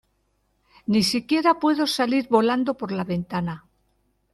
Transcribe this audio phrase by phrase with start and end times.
[0.87, 3.67] Ni siquiera puedo salir volando por la ventana.